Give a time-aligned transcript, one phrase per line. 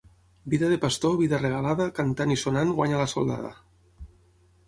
[0.51, 3.53] Vida de pastor, vida regalada, cantant i sonant guanya la soldada.